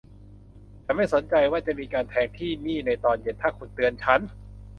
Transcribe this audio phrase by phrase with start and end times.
[0.83, 4.19] ฉันไม่สนใจว่าจะมีการแทงที่นี่ในตอนเย็นถ้าคุณเตือนฉัน